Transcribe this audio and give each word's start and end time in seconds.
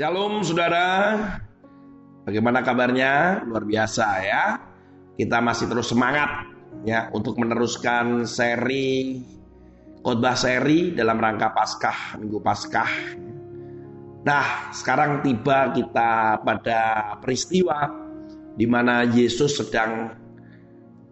Shalom 0.00 0.40
saudara, 0.40 0.88
bagaimana 2.24 2.64
kabarnya? 2.64 3.44
Luar 3.44 3.68
biasa 3.68 4.06
ya. 4.24 4.44
Kita 5.12 5.44
masih 5.44 5.68
terus 5.68 5.92
semangat 5.92 6.48
ya 6.88 7.12
untuk 7.12 7.36
meneruskan 7.36 8.24
seri 8.24 9.20
khotbah 10.00 10.40
seri 10.40 10.96
dalam 10.96 11.20
rangka 11.20 11.52
Paskah, 11.52 12.16
Minggu 12.16 12.40
Paskah. 12.40 12.88
Nah, 14.24 14.72
sekarang 14.72 15.20
tiba 15.20 15.68
kita 15.76 16.40
pada 16.48 17.12
peristiwa 17.20 17.92
di 18.56 18.64
mana 18.64 19.04
Yesus 19.04 19.60
sedang 19.60 20.16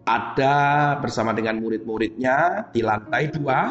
ada 0.01 0.57
bersama 0.97 1.37
dengan 1.37 1.61
murid-muridnya 1.61 2.65
di 2.73 2.81
lantai 2.81 3.29
dua 3.29 3.69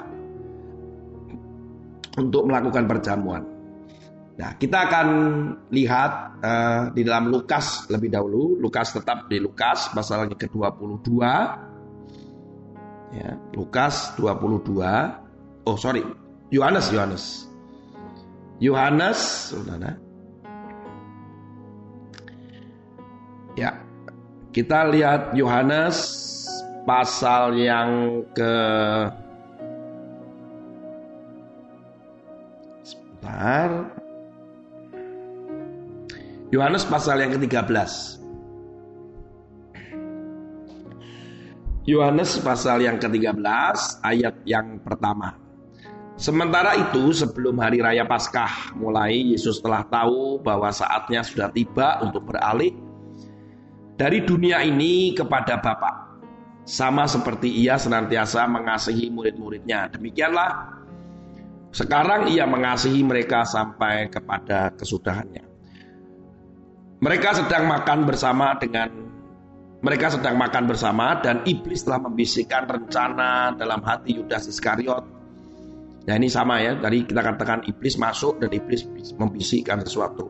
untuk 2.14 2.46
melakukan 2.46 2.86
perjamuan. 2.86 3.57
Nah, 4.38 4.54
kita 4.54 4.86
akan 4.86 5.08
lihat 5.74 6.12
uh, 6.46 6.82
di 6.94 7.02
dalam 7.02 7.26
Lukas 7.26 7.90
lebih 7.90 8.06
dahulu. 8.14 8.54
Lukas 8.62 8.94
tetap 8.94 9.26
di 9.26 9.42
Lukas 9.42 9.90
pasal 9.90 10.30
ke-22. 10.30 11.10
Ya, 13.18 13.34
Lukas 13.58 14.14
22. 14.14 14.78
Oh, 15.66 15.74
sorry. 15.74 16.06
Yohanes, 16.54 16.86
Yohanes. 16.94 17.24
Yohanes, 18.62 19.20
Saudara. 19.50 19.98
Ya. 23.58 23.74
Kita 24.54 24.86
lihat 24.86 25.34
Yohanes 25.34 25.98
pasal 26.86 27.58
yang 27.58 28.22
ke 28.38 28.54
Sebentar. 32.86 33.98
Yohanes 36.48 36.80
pasal 36.88 37.20
yang 37.20 37.36
ke-13. 37.36 37.68
Yohanes 41.84 42.40
pasal 42.40 42.80
yang 42.88 42.96
ke-13 42.96 44.00
ayat 44.00 44.40
yang 44.48 44.80
pertama. 44.80 45.36
Sementara 46.16 46.72
itu 46.72 47.12
sebelum 47.12 47.60
hari 47.60 47.84
raya 47.84 48.08
Paskah 48.08 48.72
mulai 48.80 49.36
Yesus 49.36 49.60
telah 49.60 49.84
tahu 49.92 50.40
bahwa 50.40 50.72
saatnya 50.72 51.20
sudah 51.20 51.52
tiba 51.52 52.00
untuk 52.00 52.32
beralih 52.32 52.72
dari 54.00 54.24
dunia 54.24 54.64
ini 54.64 55.12
kepada 55.12 55.60
Bapa. 55.60 56.16
Sama 56.64 57.04
seperti 57.04 57.60
ia 57.60 57.76
senantiasa 57.76 58.44
mengasihi 58.48 59.12
murid-muridnya. 59.12 59.92
Demikianlah 59.92 60.80
sekarang 61.76 62.32
ia 62.32 62.48
mengasihi 62.48 63.04
mereka 63.04 63.44
sampai 63.44 64.08
kepada 64.08 64.72
kesudahannya. 64.76 65.47
Mereka 66.98 67.30
sedang 67.30 67.70
makan 67.70 68.10
bersama 68.10 68.58
dengan 68.58 68.90
mereka 69.78 70.10
sedang 70.10 70.34
makan 70.34 70.66
bersama 70.66 71.22
dan 71.22 71.46
iblis 71.46 71.86
telah 71.86 72.02
membisikkan 72.02 72.66
rencana 72.66 73.54
dalam 73.54 73.78
hati 73.86 74.18
Yudas 74.18 74.50
Iskariot. 74.50 75.06
Nah 76.10 76.14
ini 76.18 76.26
sama 76.26 76.58
ya, 76.58 76.74
tadi 76.74 77.06
kita 77.06 77.22
katakan 77.22 77.62
iblis 77.70 77.94
masuk 77.94 78.42
dan 78.42 78.50
iblis 78.50 78.82
membisikkan 79.14 79.78
sesuatu. 79.86 80.26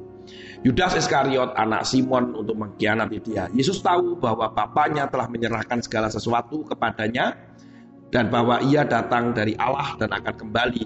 Yudas 0.60 0.92
Iskariot 1.00 1.56
anak 1.56 1.88
Simon 1.88 2.37
untuk 2.37 2.60
mengkhianati 2.60 3.25
dia. 3.25 3.48
Yesus 3.56 3.81
tahu 3.81 4.21
bahwa 4.21 4.53
bapaknya 4.53 5.09
telah 5.09 5.25
menyerahkan 5.32 5.81
segala 5.81 6.12
sesuatu 6.12 6.69
kepadanya 6.69 7.32
dan 8.12 8.28
bahwa 8.28 8.60
ia 8.60 8.84
datang 8.84 9.32
dari 9.32 9.56
Allah 9.56 9.97
dan 9.97 10.12
akan 10.12 10.34
kembali 10.37 10.84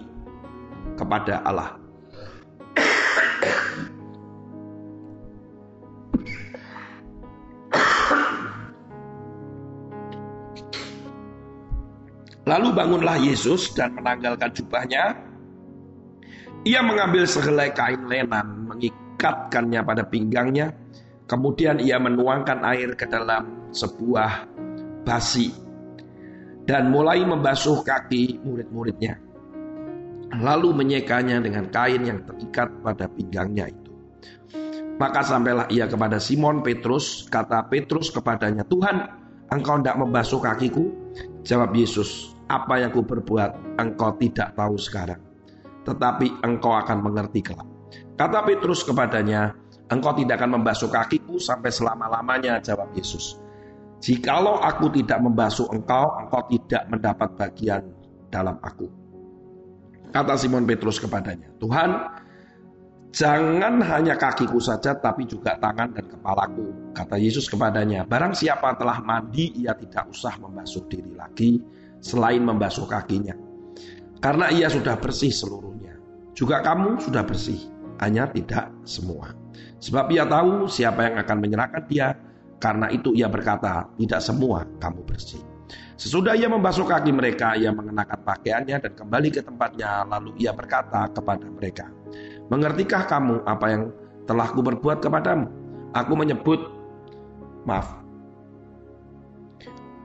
kepada 0.95 1.43
Allah. 1.43 1.82
Lalu 12.53 12.69
bangunlah 12.77 13.17
Yesus 13.17 13.73
dan 13.73 13.97
menanggalkan 13.97 14.53
jubahnya. 14.53 15.17
Ia 16.69 16.85
mengambil 16.85 17.25
sehelai 17.25 17.73
kain 17.73 18.05
lenan, 18.05 18.69
mengikatkannya 18.69 19.81
pada 19.81 20.05
pinggangnya. 20.05 20.77
Kemudian 21.25 21.81
ia 21.81 21.97
menuangkan 21.97 22.61
air 22.61 22.93
ke 22.93 23.09
dalam 23.09 23.73
sebuah 23.73 24.45
basi 25.09 25.49
dan 26.69 26.93
mulai 26.93 27.25
membasuh 27.25 27.81
kaki 27.81 28.45
murid-muridnya. 28.45 29.17
Lalu 30.37 30.77
menyekanya 30.77 31.41
dengan 31.41 31.73
kain 31.73 32.05
yang 32.05 32.21
terikat 32.29 32.69
pada 32.85 33.09
pinggangnya 33.09 33.73
itu. 33.73 33.93
Maka 35.01 35.25
sampailah 35.25 35.73
ia 35.73 35.89
kepada 35.89 36.21
Simon 36.21 36.61
Petrus, 36.61 37.25
kata 37.33 37.65
Petrus 37.73 38.13
kepadanya, 38.13 38.61
Tuhan, 38.69 39.09
engkau 39.49 39.81
tidak 39.81 39.97
membasuh 39.97 40.41
kakiku? 40.41 40.93
Jawab 41.43 41.75
Yesus, 41.75 42.33
apa 42.53 42.85
yang 42.85 42.93
ku 42.93 43.01
berbuat 43.01 43.81
engkau 43.81 44.13
tidak 44.21 44.53
tahu 44.53 44.77
sekarang, 44.77 45.21
tetapi 45.89 46.45
engkau 46.45 46.77
akan 46.77 47.01
mengerti 47.01 47.41
kelak. 47.41 47.65
Kata 48.13 48.45
Petrus 48.45 48.85
kepadanya, 48.85 49.57
engkau 49.89 50.13
tidak 50.13 50.45
akan 50.45 50.61
membasuh 50.61 50.93
kakiku 50.93 51.41
sampai 51.41 51.73
selama-lamanya, 51.73 52.61
jawab 52.61 52.93
Yesus. 52.93 53.41
Jikalau 54.05 54.61
aku 54.61 54.93
tidak 54.93 55.23
membasuh 55.25 55.65
engkau, 55.73 56.13
engkau 56.21 56.45
tidak 56.53 56.83
mendapat 56.93 57.29
bagian 57.41 57.83
dalam 58.29 58.61
aku. 58.61 58.91
Kata 60.13 60.37
Simon 60.37 60.69
Petrus 60.69 61.01
kepadanya, 61.01 61.49
Tuhan, 61.57 61.89
jangan 63.17 63.81
hanya 63.81 64.13
kakiku 64.21 64.61
saja, 64.61 64.93
tapi 64.93 65.25
juga 65.25 65.57
tangan 65.57 65.97
dan 65.97 66.05
kepalaku. 66.05 66.93
Kata 66.93 67.17
Yesus 67.17 67.49
kepadanya, 67.49 68.05
barang 68.05 68.37
siapa 68.37 68.77
telah 68.77 69.01
mandi, 69.01 69.57
ia 69.57 69.73
tidak 69.73 70.13
usah 70.13 70.37
membasuh 70.37 70.85
diri 70.85 71.17
lagi, 71.17 71.57
selain 72.03 72.43
membasuh 72.43 72.85
kakinya. 72.85 73.33
Karena 74.19 74.51
ia 74.51 74.67
sudah 74.69 74.99
bersih 74.99 75.31
seluruhnya. 75.31 75.97
Juga 76.35 76.61
kamu 76.61 76.99
sudah 76.99 77.23
bersih, 77.23 77.59
hanya 78.03 78.27
tidak 78.31 78.71
semua. 78.83 79.35
Sebab 79.79 80.11
ia 80.11 80.27
tahu 80.27 80.67
siapa 80.67 81.07
yang 81.07 81.17
akan 81.23 81.37
menyerahkan 81.39 81.83
dia, 81.87 82.15
karena 82.63 82.91
itu 82.91 83.15
ia 83.15 83.27
berkata, 83.27 83.91
tidak 83.99 84.21
semua 84.23 84.67
kamu 84.79 85.03
bersih. 85.07 85.43
Sesudah 85.99 86.35
ia 86.35 86.51
membasuh 86.51 86.87
kaki 86.87 87.15
mereka, 87.15 87.55
ia 87.55 87.71
mengenakan 87.71 88.19
pakaiannya 88.27 88.77
dan 88.83 88.93
kembali 88.95 89.29
ke 89.31 89.41
tempatnya, 89.43 90.03
lalu 90.07 90.35
ia 90.39 90.51
berkata 90.51 91.07
kepada 91.11 91.47
mereka, 91.47 91.87
Mengertikah 92.51 93.07
kamu 93.07 93.47
apa 93.47 93.67
yang 93.71 93.83
telah 94.27 94.51
kuberbuat 94.51 94.99
kepadamu? 95.01 95.47
Aku 95.95 96.13
menyebut, 96.19 96.59
maaf, 97.65 98.02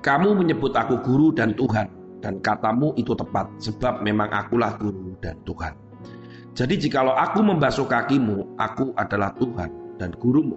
kamu 0.07 0.39
menyebut 0.39 0.71
aku 0.71 1.03
guru 1.03 1.35
dan 1.35 1.51
Tuhan, 1.51 1.91
dan 2.23 2.39
katamu 2.39 2.95
itu 2.95 3.11
tepat, 3.11 3.51
sebab 3.59 3.99
memang 4.07 4.31
akulah 4.31 4.79
guru 4.79 5.19
dan 5.19 5.35
Tuhan. 5.43 5.75
Jadi 6.55 6.87
jikalau 6.87 7.11
aku 7.11 7.43
membasuh 7.43 7.83
kakimu, 7.83 8.55
aku 8.55 8.95
adalah 8.95 9.35
Tuhan 9.35 9.67
dan 9.99 10.15
gurumu, 10.15 10.55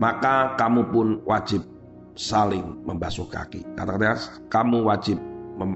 maka 0.00 0.56
kamu 0.56 0.88
pun 0.88 1.06
wajib 1.28 1.68
saling 2.16 2.80
membasuh 2.88 3.28
kaki. 3.28 3.60
Kata-kata 3.76 4.48
kamu 4.48 4.88
wajib 4.88 5.20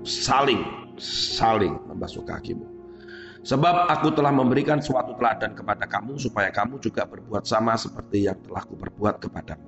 saling 0.09 0.64
saling 0.97 1.76
membasuh 1.93 2.25
kakimu. 2.25 2.64
Sebab 3.44 3.93
aku 3.93 4.14
telah 4.14 4.32
memberikan 4.32 4.81
suatu 4.81 5.19
teladan 5.19 5.53
kepada 5.53 5.85
kamu 5.85 6.17
supaya 6.17 6.49
kamu 6.49 6.81
juga 6.81 7.05
berbuat 7.05 7.44
sama 7.44 7.76
seperti 7.76 8.31
yang 8.31 8.38
telah 8.41 8.62
kuperbuat 8.64 9.19
kepadamu. 9.19 9.67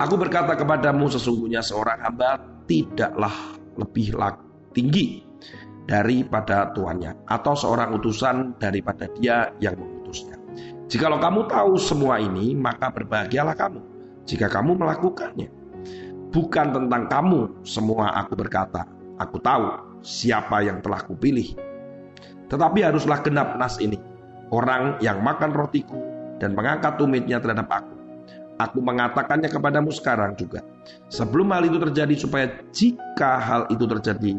Aku 0.00 0.16
berkata 0.16 0.56
kepadamu 0.56 1.08
sesungguhnya 1.08 1.60
seorang 1.60 2.00
hamba 2.04 2.51
tidaklah 2.66 3.32
lebih 3.76 4.14
tinggi 4.72 5.24
daripada 5.86 6.70
tuannya 6.72 7.26
atau 7.26 7.54
seorang 7.56 7.96
utusan 7.98 8.56
daripada 8.56 9.10
dia 9.18 9.50
yang 9.58 9.76
mengutusnya. 9.76 10.38
Jikalau 10.86 11.18
kamu 11.18 11.48
tahu 11.48 11.72
semua 11.80 12.20
ini, 12.20 12.52
maka 12.52 12.92
berbahagialah 12.92 13.56
kamu 13.56 13.80
jika 14.28 14.46
kamu 14.52 14.76
melakukannya. 14.76 15.48
Bukan 16.32 16.66
tentang 16.72 17.08
kamu 17.08 17.64
semua 17.64 18.12
aku 18.16 18.36
berkata, 18.36 18.88
aku 19.20 19.36
tahu 19.40 19.98
siapa 20.00 20.64
yang 20.64 20.80
telah 20.80 21.04
kupilih. 21.04 21.52
Tetapi 22.48 22.84
haruslah 22.84 23.20
genap 23.24 23.56
nas 23.56 23.80
ini, 23.80 23.96
orang 24.52 25.00
yang 25.00 25.20
makan 25.20 25.52
rotiku 25.52 26.00
dan 26.40 26.52
mengangkat 26.52 26.96
tumitnya 27.00 27.40
terhadap 27.40 27.68
aku 27.68 27.91
Aku 28.62 28.78
mengatakannya 28.78 29.50
kepadamu 29.50 29.90
sekarang 29.90 30.38
juga. 30.38 30.62
Sebelum 31.10 31.50
hal 31.50 31.66
itu 31.66 31.82
terjadi 31.82 32.14
supaya 32.14 32.46
jika 32.70 33.42
hal 33.42 33.62
itu 33.74 33.82
terjadi, 33.90 34.38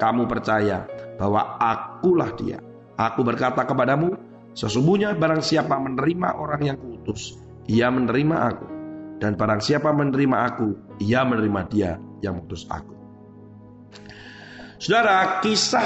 kamu 0.00 0.24
percaya 0.24 0.88
bahwa 1.20 1.60
akulah 1.60 2.32
dia. 2.40 2.56
Aku 2.96 3.20
berkata 3.20 3.68
kepadamu, 3.68 4.16
sesungguhnya 4.56 5.12
barang 5.12 5.44
siapa 5.44 5.76
menerima 5.76 6.40
orang 6.40 6.62
yang 6.64 6.76
kuutus, 6.80 7.36
ia 7.68 7.92
menerima 7.92 8.36
aku. 8.48 8.66
Dan 9.20 9.36
barang 9.36 9.60
siapa 9.60 9.92
menerima 9.92 10.36
aku, 10.48 10.96
ia 11.04 11.20
menerima 11.20 11.60
dia 11.68 12.00
yang 12.24 12.40
mengutus 12.40 12.64
aku. 12.72 12.96
Saudara, 14.80 15.44
kisah 15.44 15.84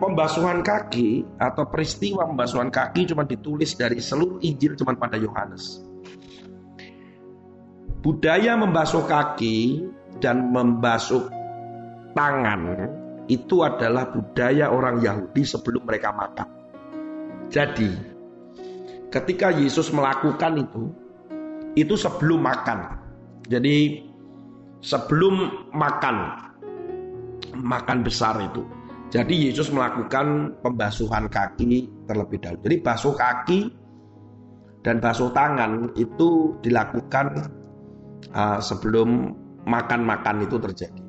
pembasuhan 0.00 0.64
kaki 0.64 1.20
atau 1.36 1.68
peristiwa 1.68 2.24
pembasuhan 2.24 2.72
kaki 2.72 3.12
cuma 3.12 3.28
ditulis 3.28 3.76
dari 3.76 4.00
seluruh 4.00 4.40
Injil 4.40 4.72
cuma 4.80 4.96
pada 4.96 5.20
Yohanes. 5.20 5.91
Budaya 8.02 8.58
membasuh 8.58 9.06
kaki 9.06 9.86
dan 10.18 10.50
membasuh 10.50 11.30
tangan 12.18 12.90
itu 13.30 13.62
adalah 13.62 14.10
budaya 14.10 14.74
orang 14.74 14.98
Yahudi 14.98 15.46
sebelum 15.46 15.86
mereka 15.86 16.10
makan. 16.10 16.48
Jadi, 17.46 17.94
ketika 19.06 19.54
Yesus 19.54 19.94
melakukan 19.94 20.66
itu, 20.66 20.90
itu 21.78 21.94
sebelum 21.94 22.42
makan. 22.42 22.98
Jadi, 23.46 24.02
sebelum 24.82 25.70
makan, 25.70 26.16
makan 27.54 28.02
besar 28.02 28.34
itu. 28.42 28.66
Jadi 29.12 29.52
Yesus 29.52 29.68
melakukan 29.68 30.56
pembasuhan 30.64 31.28
kaki 31.28 31.84
terlebih 32.08 32.40
dahulu. 32.40 32.64
Jadi 32.64 32.76
basuh 32.80 33.12
kaki 33.12 33.60
dan 34.80 35.04
basuh 35.04 35.28
tangan 35.36 35.92
itu 36.00 36.56
dilakukan 36.64 37.52
uh, 38.34 38.60
sebelum 38.60 39.32
makan-makan 39.64 40.44
itu 40.44 40.58
terjadi. 40.58 41.02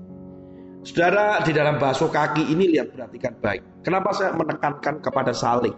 Saudara 0.83 1.39
di 1.47 1.55
dalam 1.55 1.79
basuh 1.79 2.11
kaki 2.11 2.51
ini 2.51 2.75
lihat 2.75 2.91
perhatikan 2.91 3.31
baik. 3.39 3.63
Kenapa 3.87 4.11
saya 4.11 4.35
menekankan 4.35 4.99
kepada 4.99 5.31
saling? 5.31 5.71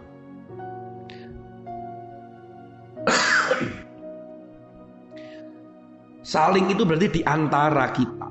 saling 6.26 6.66
itu 6.74 6.82
berarti 6.82 7.22
di 7.22 7.24
antara 7.26 7.86
kita. 7.94 8.26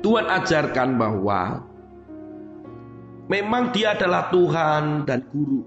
Tuhan 0.00 0.24
ajarkan 0.28 0.96
bahwa 0.96 1.60
memang 3.28 3.72
dia 3.76 3.92
adalah 3.92 4.32
Tuhan 4.32 5.04
dan 5.04 5.20
guru. 5.28 5.60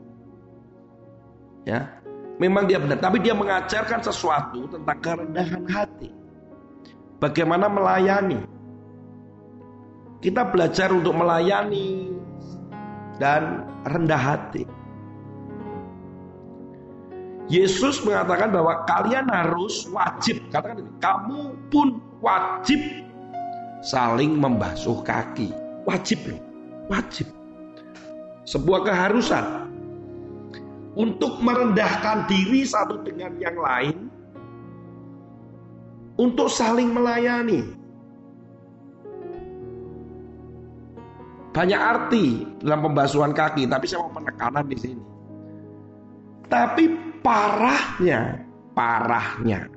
Ya. 1.65 1.96
Memang 2.37 2.69
dia 2.69 2.77
benar, 2.77 3.01
tapi 3.01 3.17
dia 3.17 3.33
mengajarkan 3.33 4.05
sesuatu 4.05 4.69
tentang 4.69 4.99
kerendahan 5.01 5.65
hati. 5.65 6.13
Bagaimana 7.17 7.65
melayani. 7.65 8.45
Kita 10.21 10.45
belajar 10.45 10.93
untuk 10.93 11.17
melayani 11.17 12.13
dan 13.17 13.65
rendah 13.89 14.17
hati. 14.21 14.65
Yesus 17.47 18.03
mengatakan 18.05 18.53
bahwa 18.53 18.85
kalian 18.85 19.25
harus 19.31 19.87
wajib, 19.89 20.41
katakan 20.51 20.83
ini, 20.83 20.91
kamu 20.99 21.41
pun 21.73 21.97
wajib 22.21 22.81
saling 23.81 24.37
membasuh 24.37 24.99
kaki. 25.01 25.53
Wajib 25.87 26.19
loh, 26.27 26.41
wajib 26.91 27.31
sebuah 28.47 28.87
keharusan 28.87 29.67
untuk 30.97 31.37
merendahkan 31.45 32.25
diri 32.25 32.65
satu 32.65 33.05
dengan 33.05 33.37
yang 33.37 33.53
lain 33.53 34.09
untuk 36.17 36.49
saling 36.49 36.89
melayani. 36.89 37.61
Banyak 41.53 41.81
arti 41.81 42.45
dalam 42.61 42.89
pembasuhan 42.89 43.33
kaki, 43.33 43.69
tapi 43.69 43.85
saya 43.85 44.05
mau 44.05 44.13
penekanan 44.13 44.65
di 44.65 44.77
sini. 44.77 45.03
Tapi 46.49 46.83
parahnya, 47.21 48.41
parahnya, 48.73 49.69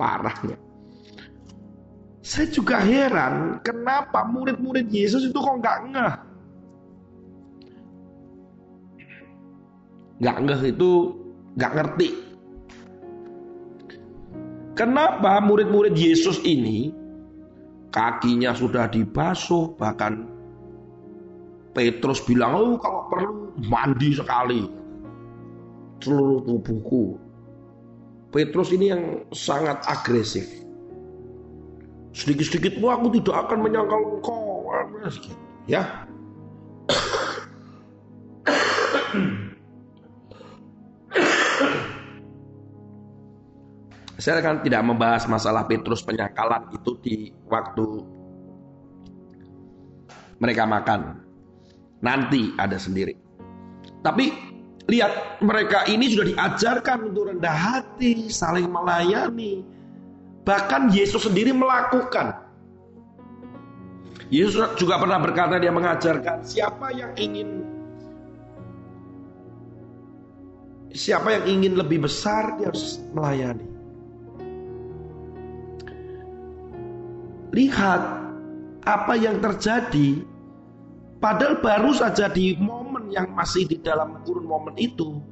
parahnya. 0.00 0.56
Saya 2.24 2.48
juga 2.48 2.80
heran 2.80 3.60
kenapa 3.60 4.24
murid-murid 4.24 4.88
Yesus 4.88 5.28
itu 5.28 5.36
kok 5.36 5.60
nggak 5.60 5.78
ngeh 5.92 6.14
nggak 10.18 10.36
ngeh 10.46 10.62
itu 10.74 10.90
nggak 11.58 11.72
ngerti. 11.74 12.08
Kenapa 14.74 15.38
murid-murid 15.38 15.94
Yesus 15.94 16.42
ini 16.42 16.90
kakinya 17.94 18.50
sudah 18.58 18.90
dibasuh 18.90 19.78
bahkan 19.78 20.26
Petrus 21.74 22.22
bilang 22.26 22.54
oh 22.54 22.74
kalau 22.82 23.06
perlu 23.06 23.32
mandi 23.70 24.14
sekali 24.14 24.66
seluruh 26.02 26.42
tubuhku. 26.42 27.16
Petrus 28.34 28.74
ini 28.74 28.90
yang 28.90 29.02
sangat 29.30 29.78
agresif. 29.86 30.44
Sedikit-sedikitmu 32.14 32.86
aku 32.90 33.14
tidak 33.18 33.46
akan 33.46 33.58
menyangkal 33.62 34.00
engkau. 34.18 34.70
Ya. 35.70 36.06
Saya 44.24 44.40
akan 44.40 44.64
tidak 44.64 44.80
membahas 44.88 45.28
masalah 45.28 45.68
Petrus 45.68 46.00
penyangkalan 46.00 46.72
itu 46.72 46.96
di 47.04 47.28
waktu 47.44 47.84
mereka 50.40 50.64
makan. 50.64 51.20
Nanti 52.00 52.56
ada 52.56 52.80
sendiri. 52.80 53.12
Tapi 54.00 54.32
lihat 54.88 55.44
mereka 55.44 55.84
ini 55.92 56.08
sudah 56.08 56.24
diajarkan 56.32 57.12
untuk 57.12 57.36
rendah 57.36 57.52
hati, 57.52 58.32
saling 58.32 58.64
melayani. 58.64 59.60
Bahkan 60.48 60.88
Yesus 60.88 61.28
sendiri 61.28 61.52
melakukan. 61.52 62.48
Yesus 64.32 64.56
juga 64.80 64.96
pernah 65.04 65.20
berkata 65.20 65.60
dia 65.60 65.68
mengajarkan 65.68 66.40
siapa 66.48 66.96
yang 66.96 67.12
ingin 67.20 67.60
siapa 70.96 71.28
yang 71.28 71.60
ingin 71.60 71.76
lebih 71.76 72.08
besar 72.08 72.56
dia 72.56 72.72
harus 72.72 73.04
melayani. 73.12 73.73
Lihat 77.54 78.02
apa 78.82 79.14
yang 79.14 79.38
terjadi. 79.38 80.26
Padahal 81.22 81.62
baru 81.62 81.94
saja 81.96 82.28
di 82.28 82.52
momen 82.58 83.08
yang 83.08 83.32
masih 83.32 83.64
di 83.64 83.80
dalam 83.80 84.20
kurun 84.26 84.44
momen 84.44 84.76
itu. 84.76 85.22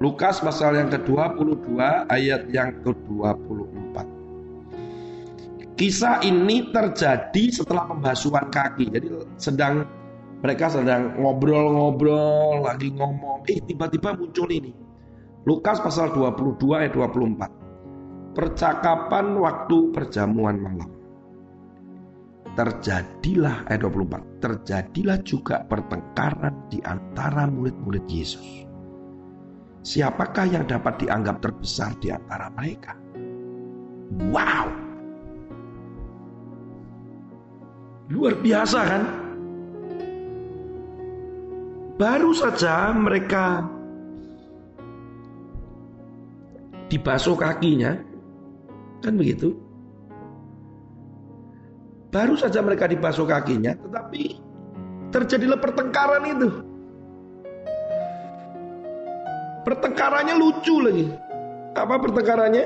Lukas 0.00 0.40
pasal 0.40 0.80
yang 0.80 0.88
ke-22 0.88 1.76
ayat 2.08 2.48
yang 2.48 2.72
ke-24. 2.80 4.00
Kisah 5.76 6.24
ini 6.24 6.72
terjadi 6.72 7.44
setelah 7.52 7.84
pembasuhan 7.84 8.48
kaki. 8.48 8.88
Jadi 8.88 9.12
sedang 9.36 9.84
mereka 10.40 10.72
sedang 10.72 11.20
ngobrol-ngobrol, 11.20 12.64
lagi 12.64 12.96
ngomong, 12.96 13.44
eh 13.44 13.60
tiba-tiba 13.60 14.16
muncul 14.16 14.48
ini. 14.48 14.72
Lukas 15.44 15.84
pasal 15.84 16.16
22 16.16 16.80
ayat 16.80 16.96
24. 16.96 18.32
Percakapan 18.32 19.36
waktu 19.36 19.92
perjamuan 19.92 20.64
malam. 20.64 20.88
Terjadilah 22.56 23.68
ayat 23.68 23.84
24. 23.84 24.40
Terjadilah 24.40 25.20
juga 25.28 25.60
pertengkaran 25.68 26.56
di 26.72 26.80
antara 26.88 27.44
murid-murid 27.52 28.08
Yesus 28.08 28.69
siapakah 29.80 30.46
yang 30.48 30.64
dapat 30.68 31.00
dianggap 31.00 31.40
terbesar 31.40 31.96
di 32.00 32.12
antara 32.12 32.52
mereka? 32.52 32.96
Wow. 34.28 34.66
Luar 38.10 38.34
biasa 38.42 38.78
kan? 38.82 39.02
Baru 42.00 42.32
saja 42.32 42.96
mereka 42.96 43.68
dibasuh 46.90 47.36
kakinya, 47.36 47.92
kan 49.04 49.14
begitu? 49.14 49.54
Baru 52.10 52.34
saja 52.34 52.58
mereka 52.64 52.90
dibasuh 52.90 53.28
kakinya, 53.28 53.76
tetapi 53.78 54.42
terjadilah 55.14 55.60
pertengkaran 55.60 56.24
itu. 56.26 56.69
Pertengkarannya 59.60 60.34
lucu 60.40 60.80
lagi. 60.80 61.06
Apa 61.76 62.00
pertengkarannya? 62.00 62.64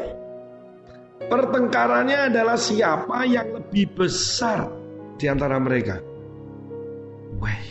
Pertengkarannya 1.25 2.31
adalah 2.31 2.59
siapa 2.59 3.25
yang 3.25 3.55
lebih 3.59 3.91
besar 3.97 4.69
di 5.17 5.27
antara 5.31 5.57
mereka. 5.59 5.99
Wah, 7.39 7.65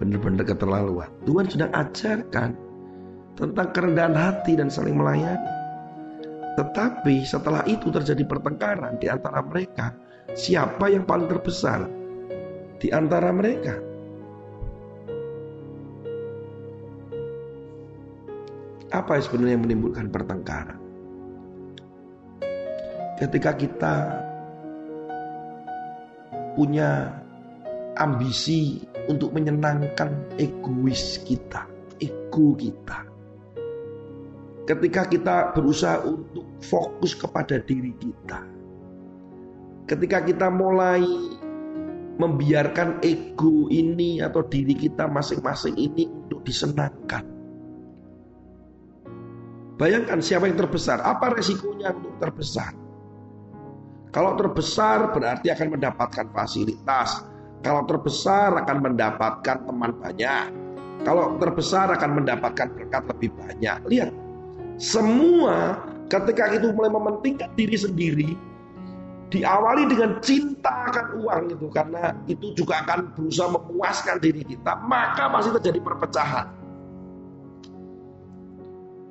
bener-bener 0.00 0.44
keterlaluan. 0.44 1.10
Tuhan 1.24 1.46
sedang 1.48 1.72
ajarkan 1.72 2.50
tentang 3.34 3.68
kerendahan 3.74 4.14
hati 4.14 4.54
dan 4.54 4.70
saling 4.70 4.94
melayani. 4.94 5.52
Tetapi 6.54 7.26
setelah 7.26 7.66
itu 7.66 7.90
terjadi 7.90 8.22
pertengkaran 8.22 9.02
di 9.02 9.10
antara 9.10 9.42
mereka, 9.42 9.90
siapa 10.38 10.86
yang 10.86 11.02
paling 11.02 11.26
terbesar 11.26 11.90
di 12.78 12.94
antara 12.94 13.34
mereka? 13.34 13.93
Apa 18.94 19.18
yang 19.18 19.24
sebenarnya 19.26 19.58
menimbulkan 19.58 20.06
pertengkaran? 20.14 20.78
Ketika 23.18 23.58
kita 23.58 23.94
punya 26.54 27.10
ambisi 27.98 28.78
untuk 29.10 29.34
menyenangkan 29.34 30.38
egois 30.38 31.18
kita, 31.26 31.66
ego 31.98 32.54
kita 32.54 33.14
ketika 34.64 35.04
kita 35.04 35.36
berusaha 35.52 36.00
untuk 36.08 36.44
fokus 36.64 37.12
kepada 37.12 37.60
diri 37.60 37.92
kita, 38.00 38.40
ketika 39.84 40.24
kita 40.24 40.48
mulai 40.48 41.04
membiarkan 42.16 43.04
ego 43.04 43.68
ini 43.68 44.24
atau 44.24 44.40
diri 44.48 44.72
kita 44.72 45.04
masing-masing 45.04 45.76
ini 45.76 46.08
untuk 46.08 46.40
disenangkan. 46.46 47.33
Bayangkan 49.74 50.22
siapa 50.22 50.46
yang 50.46 50.54
terbesar, 50.54 51.02
apa 51.02 51.34
resikonya 51.34 51.90
untuk 51.90 52.14
terbesar? 52.22 52.70
Kalau 54.14 54.38
terbesar 54.38 55.10
berarti 55.10 55.50
akan 55.50 55.74
mendapatkan 55.74 56.30
fasilitas. 56.30 57.26
Kalau 57.66 57.82
terbesar 57.82 58.54
akan 58.54 58.76
mendapatkan 58.78 59.66
teman 59.66 59.90
banyak. 59.98 60.46
Kalau 61.02 61.34
terbesar 61.42 61.90
akan 61.90 62.22
mendapatkan 62.22 62.70
berkat 62.70 63.02
lebih 63.10 63.34
banyak. 63.34 63.76
Lihat, 63.90 64.14
semua 64.78 65.82
ketika 66.06 66.54
itu 66.54 66.70
mulai 66.70 66.94
mementingkan 66.94 67.50
diri 67.58 67.74
sendiri, 67.74 68.30
diawali 69.34 69.90
dengan 69.90 70.22
cinta 70.22 70.86
akan 70.94 71.06
uang 71.18 71.42
itu 71.50 71.66
karena 71.74 72.14
itu 72.30 72.54
juga 72.54 72.86
akan 72.86 73.10
berusaha 73.18 73.50
memuaskan 73.50 74.22
diri 74.22 74.46
kita, 74.46 74.78
maka 74.86 75.26
masih 75.26 75.50
terjadi 75.58 75.82
perpecahan. 75.82 76.46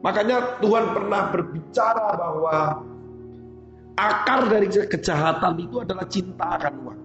Makanya 0.04 0.60
Tuhan 0.60 0.86
pernah 0.92 1.32
berbicara 1.32 2.08
bahwa 2.20 2.56
akar 3.96 4.52
dari 4.52 4.68
kejahatan 4.68 5.54
itu 5.64 5.80
adalah 5.80 6.06
cinta 6.12 6.60
akan 6.60 6.74
uang. 6.84 7.02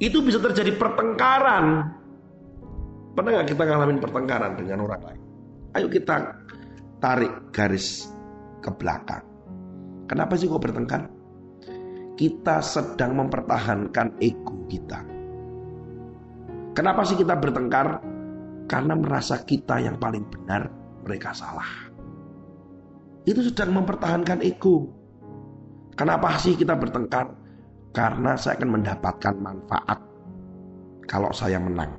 Itu 0.00 0.24
bisa 0.24 0.40
terjadi 0.40 0.80
pertengkaran. 0.80 1.92
Pernah 3.12 3.30
nggak 3.36 3.48
kita 3.52 3.62
ngalamin 3.68 4.00
pertengkaran 4.00 4.56
dengan 4.56 4.88
orang 4.88 5.02
lain? 5.12 5.22
Ayo 5.76 5.92
kita 5.92 6.40
tarik 7.04 7.52
garis 7.52 8.08
ke 8.64 8.72
belakang. 8.72 9.20
Kenapa 10.08 10.40
sih 10.40 10.48
kok 10.48 10.64
bertengkar? 10.64 11.04
Kita 12.16 12.64
sedang 12.64 13.12
mempertahankan 13.20 14.16
ego 14.24 14.56
kita. 14.72 15.04
Kenapa 16.72 17.04
sih 17.04 17.20
kita 17.20 17.36
bertengkar? 17.36 18.00
Karena 18.70 18.94
merasa 18.94 19.42
kita 19.42 19.82
yang 19.82 19.98
paling 19.98 20.22
benar, 20.30 20.70
mereka 21.02 21.34
salah. 21.34 21.90
Itu 23.26 23.42
sedang 23.42 23.74
mempertahankan 23.74 24.46
ego. 24.46 24.86
Kenapa 25.98 26.38
sih 26.38 26.54
kita 26.54 26.78
bertengkar? 26.78 27.34
Karena 27.90 28.38
saya 28.38 28.54
akan 28.62 28.70
mendapatkan 28.78 29.34
manfaat 29.42 29.98
kalau 31.10 31.34
saya 31.34 31.58
menang. 31.58 31.98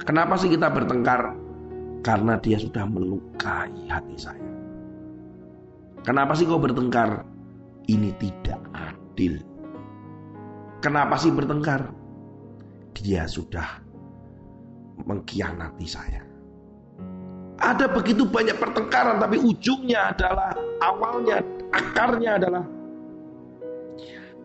Kenapa 0.00 0.40
sih 0.40 0.48
kita 0.48 0.72
bertengkar? 0.72 1.36
Karena 2.00 2.40
dia 2.40 2.56
sudah 2.56 2.88
melukai 2.88 3.76
hati 3.92 4.16
saya. 4.16 4.48
Kenapa 6.00 6.32
sih 6.32 6.48
kau 6.48 6.56
bertengkar? 6.56 7.28
Ini 7.92 8.10
tidak 8.16 8.58
adil. 8.72 9.36
Kenapa 10.80 11.20
sih 11.20 11.28
bertengkar? 11.28 11.92
Dia 12.96 13.28
sudah 13.28 13.81
mengkhianati 15.06 15.86
saya. 15.86 16.22
Ada 17.62 17.86
begitu 17.86 18.26
banyak 18.26 18.58
pertengkaran 18.58 19.22
tapi 19.22 19.38
ujungnya 19.38 20.10
adalah 20.10 20.50
awalnya 20.82 21.38
akarnya 21.70 22.42
adalah 22.42 22.64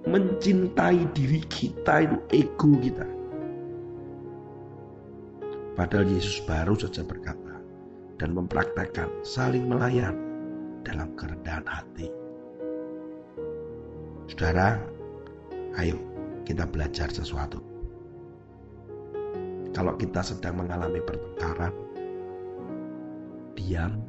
mencintai 0.05 1.01
diri 1.17 1.41
kita 1.49 2.05
itu 2.05 2.17
ego 2.31 2.71
kita. 2.77 3.07
Padahal 5.73 6.09
Yesus 6.09 6.41
baru 6.45 6.73
saja 6.77 7.05
berkata 7.05 7.57
dan 8.17 8.33
mempraktekkan 8.33 9.09
saling 9.21 9.69
melayani 9.69 10.25
dalam 10.81 11.13
kerendahan 11.13 11.65
hati. 11.67 12.09
Saudara, 14.31 14.81
ayo 15.77 15.99
kita 16.47 16.65
belajar 16.65 17.11
sesuatu. 17.13 17.76
Kalau 19.77 19.93
kita 19.93 20.25
sedang 20.25 20.57
mengalami 20.57 20.97
pertengkaran, 21.05 21.69
diam, 23.53 24.01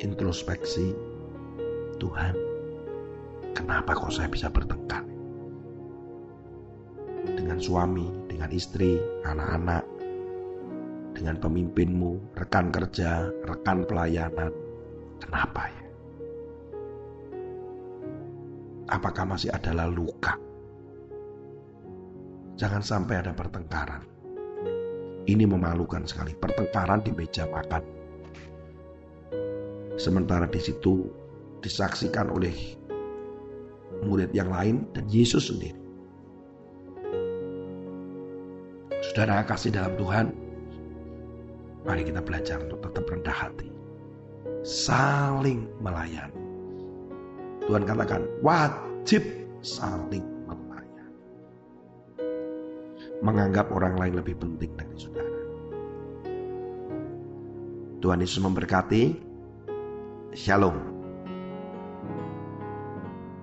introspeksi, 0.00 0.96
Tuhan, 2.00 2.32
kenapa 3.52 3.92
kok 3.92 4.08
saya 4.08 4.24
bisa 4.32 4.48
bertengkar? 4.48 5.04
Dengan 7.28 7.60
suami, 7.60 8.08
dengan 8.24 8.48
istri, 8.48 8.96
anak-anak, 9.28 9.84
dengan 11.12 11.36
pemimpinmu, 11.44 12.40
rekan 12.40 12.72
kerja, 12.72 13.28
rekan 13.44 13.84
pelayanan. 13.84 14.48
Kenapa 15.20 15.68
ya? 15.68 15.84
Apakah 18.96 19.28
masih 19.28 19.52
ada 19.52 19.76
luka? 19.92 20.40
Jangan 22.56 22.80
sampai 22.80 23.20
ada 23.20 23.36
pertengkaran. 23.36 24.07
Ini 25.28 25.44
memalukan 25.44 26.08
sekali, 26.08 26.32
pertengkaran 26.32 27.04
di 27.04 27.12
meja 27.12 27.44
makan. 27.44 27.84
Sementara 30.00 30.48
di 30.48 30.56
situ 30.56 31.04
disaksikan 31.60 32.32
oleh 32.32 32.54
murid 34.08 34.32
yang 34.32 34.48
lain 34.48 34.88
dan 34.96 35.04
Yesus 35.12 35.52
sendiri. 35.52 35.76
Saudara 39.04 39.44
kasih 39.44 39.74
dalam 39.74 39.94
Tuhan, 40.00 40.26
Mari 41.88 42.04
kita 42.04 42.20
belajar 42.20 42.60
untuk 42.60 42.84
tetap 42.84 43.08
rendah 43.08 43.32
hati. 43.32 43.72
Saling 44.60 45.64
melayani. 45.80 46.36
Tuhan 47.64 47.88
katakan 47.88 48.28
wajib 48.44 49.24
saling. 49.64 50.37
Menganggap 53.18 53.74
orang 53.74 53.98
lain 53.98 54.14
lebih 54.22 54.38
penting 54.38 54.70
dari 54.78 54.94
saudara. 54.94 55.38
Tuhan 57.98 58.22
Yesus 58.22 58.38
memberkati. 58.38 59.26
Shalom. 60.38 60.78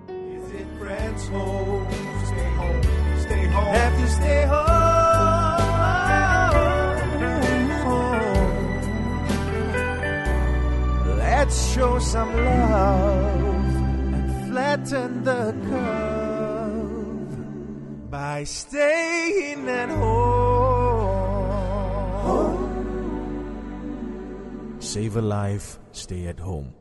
Is 0.07 0.47
it 0.55 0.69
friends 0.79 1.27
home? 1.27 1.83
Stay 2.23 2.49
home. 2.55 2.83
Stay 3.19 3.43
home. 3.51 3.73
Have 3.75 3.95
to 3.99 4.07
stay 4.07 4.41
home. 4.47 4.75
Let's 11.19 11.57
show 11.75 11.99
some 11.99 12.31
love 12.33 13.69
and 14.15 14.27
flatten 14.49 15.21
the 15.21 15.53
curve 15.67 16.04
by 18.15 18.45
staying 18.45 19.67
at 19.67 19.89
home. 19.89 21.25
home. 22.23 22.61
Save 24.79 25.17
a 25.17 25.21
life, 25.21 25.77
stay 25.91 26.27
at 26.27 26.39
home. 26.39 26.71